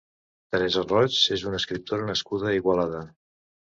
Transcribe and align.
Teresa 0.55 0.83
Roig 0.85 1.19
és 1.37 1.45
una 1.51 1.61
escriptora 1.63 2.11
nascuda 2.11 2.53
a 2.53 2.59
Igualada. 2.61 3.09